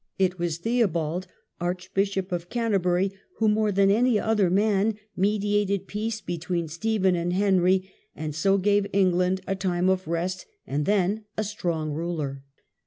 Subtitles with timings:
[0.17, 1.27] It was Theobald,
[1.59, 7.87] Archbishop of Canterbury, who more than any other man mediated peace between Stephen and Henry,
[8.15, 12.41] and so gave England a time of rest and then a strong ruler.